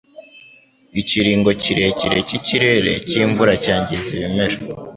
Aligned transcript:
Ikiringo 1.01 1.49
kirekire 1.61 2.17
cyikirere 2.27 2.93
cyimvura 3.09 3.51
cyangiza 3.65 4.07
ibimera. 4.17 4.55